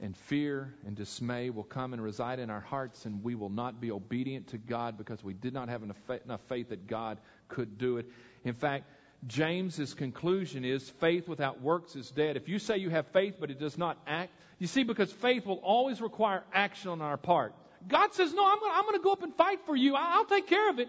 [0.00, 3.80] And fear and dismay will come and reside in our hearts, and we will not
[3.80, 7.18] be obedient to God because we did not have enough faith that God
[7.48, 8.06] could do it.
[8.44, 8.84] In fact,
[9.26, 12.36] James's conclusion is faith without works is dead.
[12.36, 15.46] If you say you have faith but it does not act, you see, because faith
[15.46, 17.54] will always require action on our part.
[17.88, 19.94] God says, No, I'm going to go up and fight for you.
[19.96, 20.88] I'll take care of it.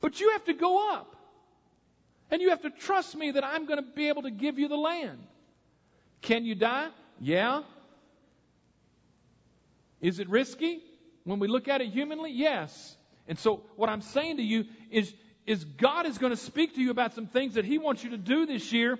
[0.00, 1.16] But you have to go up.
[2.30, 4.68] And you have to trust me that I'm going to be able to give you
[4.68, 5.18] the land.
[6.22, 6.88] Can you die?
[7.20, 7.62] Yeah.
[10.00, 10.80] Is it risky?
[11.24, 12.96] When we look at it humanly, yes.
[13.28, 15.14] And so what I'm saying to you is,
[15.46, 18.10] is God is going to speak to you about some things that He wants you
[18.10, 18.98] to do this year.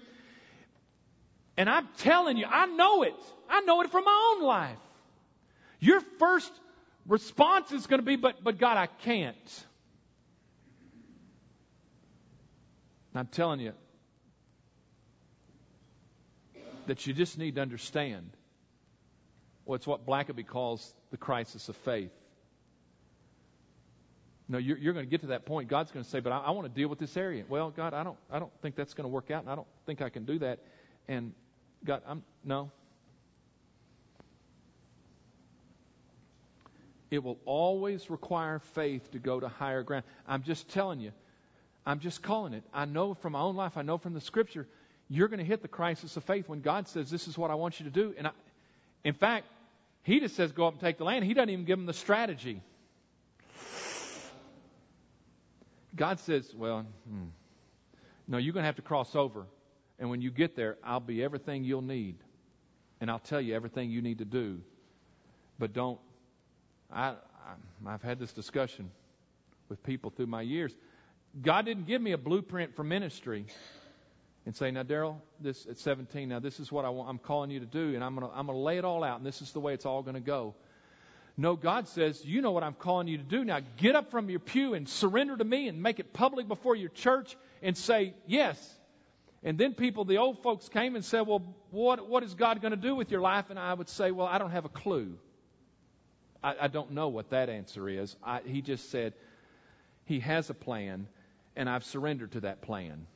[1.56, 3.14] And I'm telling you, I know it.
[3.48, 4.78] I know it from my own life.
[5.82, 6.52] Your first
[7.08, 9.66] response is going to be, but, but God, I can't.
[13.16, 13.72] I'm telling you
[16.86, 18.30] that you just need to understand
[19.64, 22.12] what's what Blackaby calls the crisis of faith.
[24.48, 25.68] No, you're, you're going to get to that point.
[25.68, 27.92] God's going to say, "But I, I want to deal with this area." Well, God,
[27.92, 30.10] I don't, I don't think that's going to work out, and I don't think I
[30.10, 30.60] can do that.
[31.08, 31.32] And
[31.84, 32.70] God, I'm no.
[37.12, 40.04] It will always require faith to go to higher ground.
[40.26, 41.12] I'm just telling you.
[41.86, 42.64] I'm just calling it.
[42.72, 43.76] I know from my own life.
[43.76, 44.66] I know from the Scripture.
[45.08, 47.54] You're going to hit the crisis of faith when God says, "This is what I
[47.54, 48.30] want you to do." And I,
[49.04, 49.46] in fact,
[50.02, 51.92] He just says, "Go up and take the land." He doesn't even give them the
[51.92, 52.62] strategy.
[55.94, 57.26] God says, well, hmm,
[58.26, 59.44] no, you're going to have to cross over.
[59.98, 62.16] And when you get there, I'll be everything you'll need.
[63.00, 64.60] And I'll tell you everything you need to do.
[65.58, 65.98] But don't,
[66.93, 67.14] I,
[67.86, 68.90] I've had this discussion
[69.68, 70.74] with people through my years.
[71.40, 73.47] God didn't give me a blueprint for ministry
[74.45, 77.51] and say, now, Daryl, this at 17, now this is what I want, I'm calling
[77.51, 79.40] you to do, and I'm going to I'm to lay it all out, and this
[79.40, 80.55] is the way it's all going to go.
[81.36, 83.45] No, God says, You know what I'm calling you to do.
[83.45, 86.76] Now get up from your pew and surrender to me and make it public before
[86.76, 88.78] your church and say, Yes.
[89.45, 92.72] And then people, the old folks came and said, Well, what, what is God going
[92.72, 93.47] to do with your life?
[93.49, 95.16] And I would say, Well, I don't have a clue.
[96.43, 98.14] I, I don't know what that answer is.
[98.22, 99.14] I, he just said,
[100.05, 101.07] He has a plan,
[101.57, 103.07] and I've surrendered to that plan.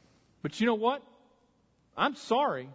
[0.43, 1.03] But you know what?
[1.97, 2.69] I'm sorry.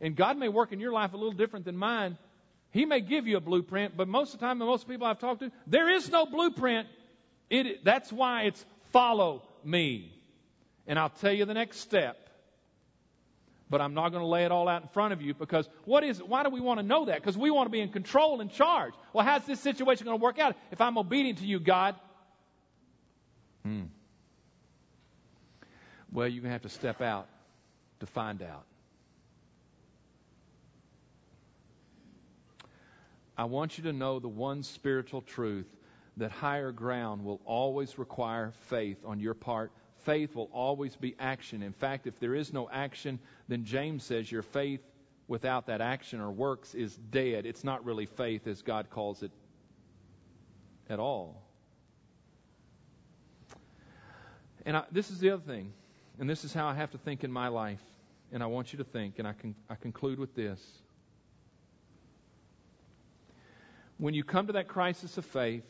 [0.00, 2.16] And God may work in your life a little different than mine.
[2.70, 5.40] He may give you a blueprint, but most of the time, most people I've talked
[5.40, 6.86] to, there is no blueprint.
[7.50, 10.12] It, that's why it's follow me.
[10.86, 12.27] And I'll tell you the next step.
[13.70, 16.02] But I'm not going to lay it all out in front of you because what
[16.02, 16.28] is it?
[16.28, 17.16] Why do we want to know that?
[17.16, 18.94] Because we want to be in control and charge.
[19.12, 21.94] Well, how's this situation going to work out if I'm obedient to you, God?
[23.64, 23.84] Hmm.
[26.10, 27.28] Well, you're going to have to step out
[28.00, 28.64] to find out.
[33.36, 35.68] I want you to know the one spiritual truth
[36.16, 39.70] that higher ground will always require faith on your part.
[40.08, 41.62] Faith will always be action.
[41.62, 44.80] In fact, if there is no action, then James says your faith
[45.26, 47.44] without that action or works is dead.
[47.44, 49.30] It's not really faith as God calls it
[50.88, 51.42] at all.
[54.64, 55.74] And I, this is the other thing,
[56.18, 57.84] and this is how I have to think in my life,
[58.32, 60.58] and I want you to think, and I, can, I conclude with this
[63.98, 65.64] when you come to that crisis of faith,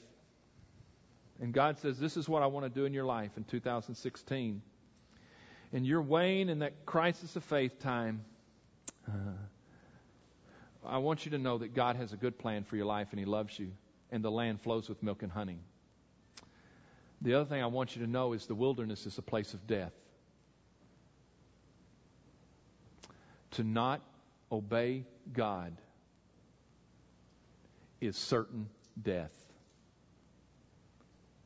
[1.41, 4.63] and God says, This is what I want to do in your life in 2016,
[5.73, 8.25] and you're weighing in that crisis of faith time,
[9.07, 9.13] uh,
[10.87, 13.19] I want you to know that God has a good plan for your life and
[13.19, 13.73] He loves you,
[14.11, 15.59] and the land flows with milk and honey.
[17.21, 19.67] The other thing I want you to know is the wilderness is a place of
[19.67, 19.93] death.
[23.53, 24.01] To not
[24.53, 25.77] obey God
[28.01, 28.69] is certain
[29.01, 29.33] death.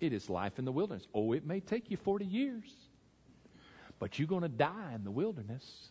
[0.03, 1.07] It is life in the wilderness.
[1.15, 2.75] Oh, it may take you 40 years,
[4.01, 5.91] but you're going to die in the wilderness.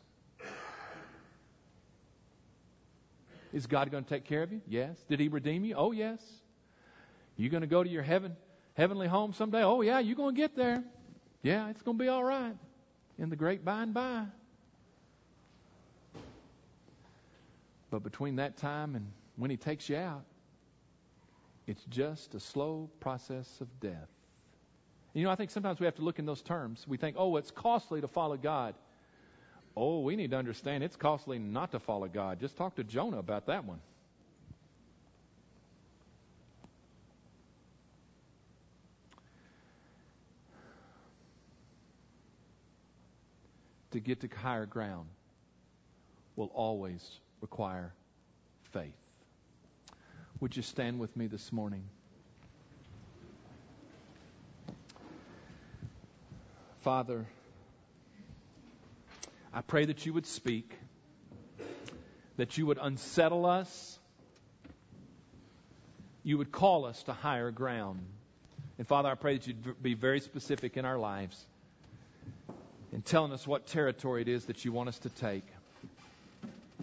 [3.53, 4.59] Is God going to take care of you?
[4.67, 4.97] Yes.
[5.07, 5.75] Did He redeem you?
[5.75, 6.21] Oh, yes.
[7.37, 8.35] You going to go to your heaven,
[8.73, 9.63] heavenly home someday?
[9.63, 10.83] Oh, yeah, you're going to get there.
[11.41, 12.55] Yeah, it's going to be all right
[13.17, 14.25] in the great by and by.
[17.89, 20.25] But between that time and when He takes you out,
[21.67, 24.09] it's just a slow process of death.
[25.13, 26.85] You know, I think sometimes we have to look in those terms.
[26.87, 28.75] We think, oh, it's costly to follow God.
[29.75, 32.39] Oh, we need to understand it's costly not to follow God.
[32.39, 33.79] Just talk to Jonah about that one.
[43.91, 45.09] To get to higher ground
[46.37, 47.93] will always require
[48.71, 48.93] faith.
[50.41, 51.83] Would you stand with me this morning?
[56.79, 57.27] Father,
[59.53, 60.75] I pray that you would speak,
[62.37, 63.99] that you would unsettle us,
[66.23, 67.99] you would call us to higher ground.
[68.79, 71.45] And Father, I pray that you'd be very specific in our lives
[72.91, 75.45] in telling us what territory it is that you want us to take.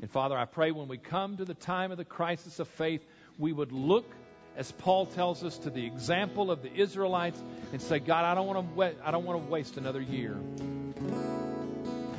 [0.00, 3.04] And Father, I pray when we come to the time of the crisis of faith,
[3.38, 4.10] we would look,
[4.56, 7.40] as Paul tells us, to the example of the Israelites
[7.72, 10.36] and say, God, I don't want to, I don't want to waste another year.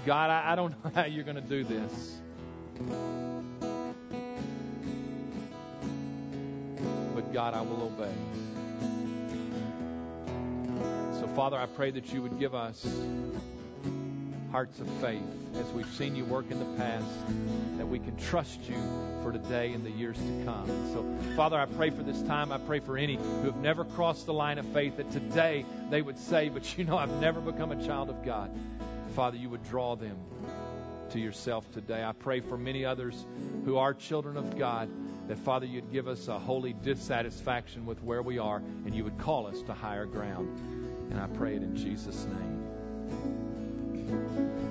[0.06, 2.18] God, I, I don't know how you're going to do this.
[7.14, 8.14] But God, I will obey.
[11.20, 12.88] So, Father, I pray that you would give us
[14.52, 15.22] hearts of faith
[15.56, 17.06] as we've seen you work in the past,
[17.78, 18.78] that we can trust you
[19.24, 20.68] for today and the years to come.
[20.94, 22.52] so, Father, I pray for this time.
[22.52, 26.02] I pray for any who have never crossed the line of faith that today they
[26.02, 28.52] would say, But you know, I've never become a child of God.
[29.16, 30.18] Father, you would draw them
[31.12, 32.04] to yourself today.
[32.04, 33.26] I pray for many others
[33.66, 34.90] who are children of God
[35.28, 39.18] that, Father, you'd give us a holy dissatisfaction with where we are and you would
[39.18, 40.48] call us to higher ground.
[41.12, 43.39] And I pray it in Jesus' name.
[44.10, 44.69] うん。